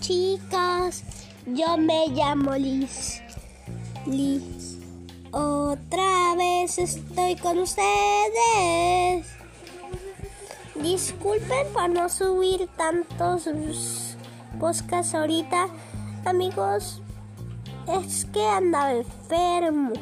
[0.00, 1.02] chicos,
[1.46, 3.20] yo me llamo Liz.
[4.06, 4.78] Liz.
[5.30, 9.26] Otra vez estoy con ustedes.
[10.74, 13.48] Disculpen por no subir tantos
[14.58, 15.68] podcasts ahorita,
[16.24, 17.02] amigos.
[17.86, 19.92] Es que andaba enfermo.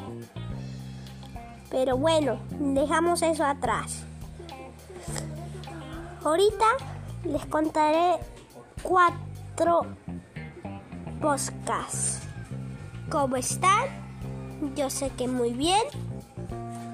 [1.70, 4.04] Pero bueno, dejamos eso atrás.
[6.24, 6.66] Ahorita
[7.24, 8.16] les contaré
[8.82, 9.27] cuatro
[11.20, 12.20] podcasts.
[13.10, 13.86] ¿Cómo están?
[14.76, 15.82] Yo sé que muy bien.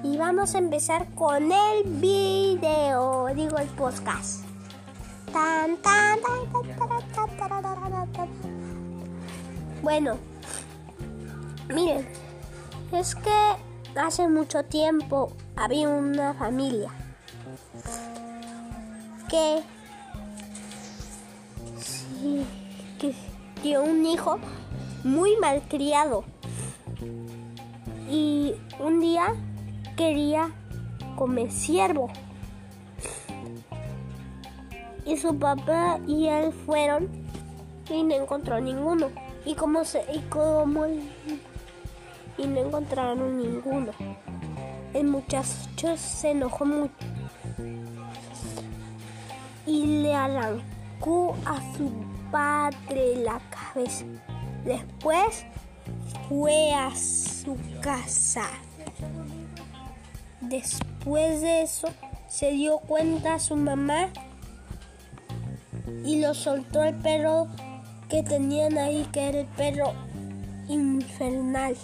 [0.03, 4.43] Y vamos a empezar con el video, digo el podcast.
[5.31, 6.19] Tan, tan,
[9.81, 10.17] bueno,
[11.67, 12.07] miren,
[12.91, 16.89] es que hace mucho tiempo había una familia
[19.29, 19.61] que,
[22.99, 23.13] que
[23.61, 24.39] dio un hijo
[25.03, 26.23] muy malcriado.
[28.09, 29.33] Y un día
[29.95, 30.51] quería
[31.15, 32.09] comer ciervo.
[35.05, 37.07] Y su papá y él fueron
[37.89, 39.09] y no encontró ninguno.
[39.45, 43.91] Y como se y como y no encontraron ninguno.
[44.93, 46.93] El muchacho se enojó mucho
[49.65, 51.91] y le arrancó a su
[52.35, 54.03] padre la cabeza.
[54.65, 55.45] Después
[56.27, 58.49] fue a su casa.
[60.41, 61.87] Después de eso
[62.27, 64.09] se dio cuenta su mamá
[66.03, 67.47] y lo soltó el perro
[68.09, 69.93] que tenían ahí, que era el perro
[70.67, 71.77] infernal.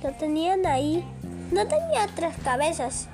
[0.00, 1.04] Lo tenían ahí.
[1.50, 3.08] No tenía tres cabezas,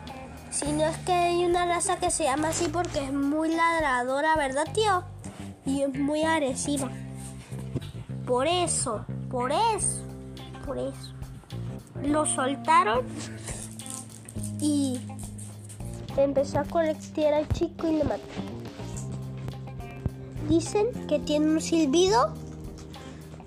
[0.51, 4.67] sino es que hay una raza que se llama así porque es muy ladradora, ¿verdad,
[4.75, 5.03] tío?
[5.65, 6.91] Y es muy agresiva.
[8.27, 10.03] Por eso, por eso,
[10.67, 11.13] por eso.
[12.03, 13.07] Lo soltaron
[14.61, 15.01] y
[16.17, 18.23] empezó a colectar al chico y le mató.
[20.49, 22.35] Dicen que tiene un silbido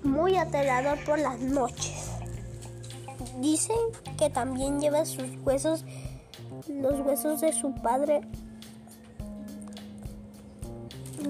[0.02, 2.12] muy aterrador por las noches.
[3.40, 3.76] Dicen
[4.18, 5.84] que también lleva sus huesos
[6.68, 8.20] los huesos de su padre.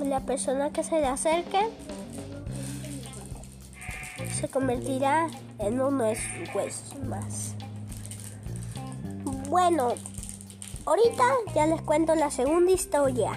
[0.09, 1.69] La persona que se le acerque
[4.33, 5.27] se convertirá
[5.59, 7.55] en uno de sus huesos más.
[9.49, 9.94] Bueno,
[10.84, 11.25] ahorita
[11.56, 13.33] ya les cuento la segunda historia.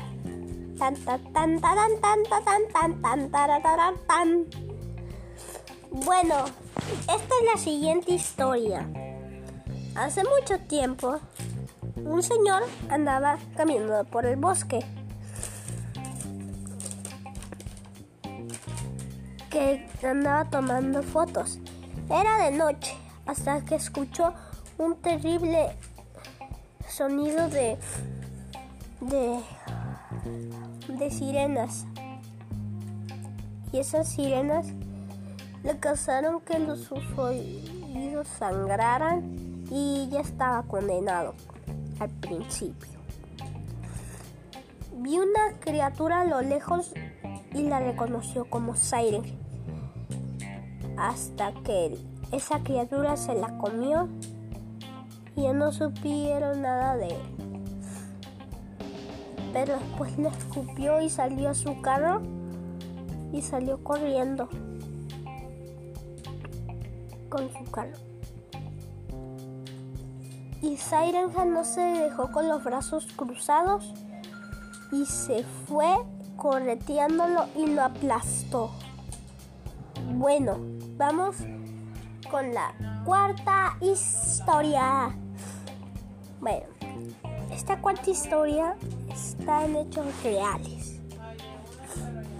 [0.77, 4.45] Tan tan tan tan tan
[5.91, 6.45] Bueno,
[7.01, 8.87] esta es la siguiente historia.
[9.95, 11.19] Hace mucho tiempo
[11.95, 14.85] un señor andaba caminando por el bosque.
[19.59, 21.59] Que andaba tomando fotos.
[22.09, 24.33] Era de noche hasta que escuchó
[24.77, 25.75] un terrible
[26.87, 27.77] sonido de
[29.01, 29.41] de
[30.87, 31.85] de sirenas.
[33.73, 34.67] Y esas sirenas
[35.63, 41.35] le causaron que los oídos sangraran y ya estaba condenado
[41.99, 42.97] al principio.
[44.93, 46.93] Vi una criatura a lo lejos
[47.53, 49.38] y la reconoció como Siren.
[50.99, 51.97] Hasta que
[52.33, 54.09] esa criatura se la comió
[55.37, 57.21] y ya no supieron nada de él.
[59.53, 62.21] Pero después le escupió y salió a su carro
[63.31, 64.49] y salió corriendo
[67.29, 67.97] con su carro.
[70.61, 73.93] Y Sirenja no se dejó con los brazos cruzados
[74.91, 75.95] y se fue
[76.35, 78.71] correteándolo y lo aplastó.
[80.15, 80.57] Bueno,
[80.99, 81.37] vamos
[82.29, 82.73] con la
[83.05, 85.15] cuarta historia.
[86.41, 86.65] Bueno,
[87.51, 88.75] esta cuarta historia
[89.09, 90.99] está en hechos reales.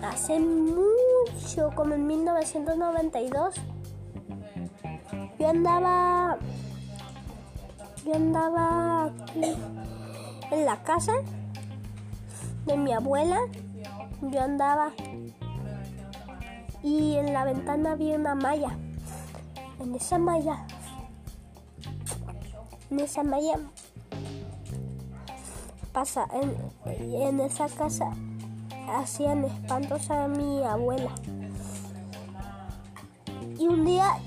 [0.03, 3.55] Hace mucho, como en 1992,
[5.39, 6.37] yo andaba
[8.05, 9.09] yo andaba
[10.51, 11.13] en la casa
[12.65, 13.39] de mi abuela.
[14.21, 14.91] Yo andaba
[16.83, 18.77] y en la ventana había una malla.
[19.79, 20.65] En esa malla,
[22.91, 23.59] en esa malla
[25.93, 26.55] pasa, en,
[27.13, 28.11] en esa casa
[28.95, 31.11] hacían espantos a mi abuela.
[33.57, 34.17] Y un día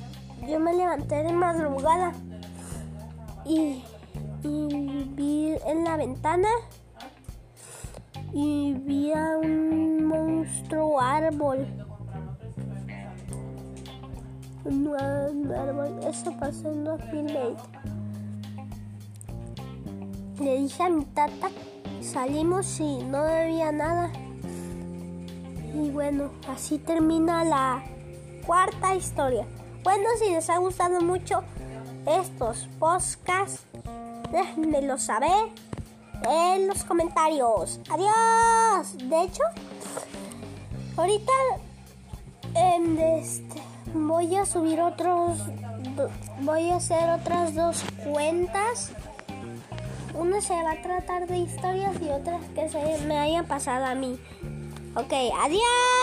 [0.47, 2.13] yo me levanté de madrugada
[3.45, 3.83] y,
[4.43, 6.49] vi en la ventana
[8.33, 11.82] y vi a un monstruo árbol.
[14.65, 17.63] Árbol, eso pasó en 2020.
[20.41, 21.51] Le dije a mi tata,
[22.01, 24.11] salimos y no había nada.
[25.75, 27.83] Y bueno, así termina la
[28.47, 29.47] cuarta historia.
[29.83, 31.43] Bueno, si les ha gustado mucho
[32.07, 33.65] estos podcasts,
[34.31, 35.49] déjenmelo saber
[36.29, 37.81] en los comentarios.
[37.91, 38.97] Adiós.
[38.99, 39.43] De hecho,
[40.97, 41.33] ahorita
[42.55, 45.39] este, voy a subir otros,
[46.41, 48.93] voy a hacer otras dos cuentas.
[50.15, 53.95] Una se va a tratar de historias y otras que se me hayan pasado a
[53.95, 54.19] mí.
[54.95, 56.02] Ok, adiós.